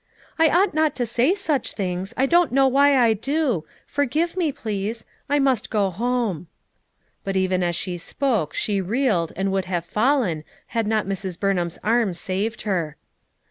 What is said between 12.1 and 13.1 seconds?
saved her.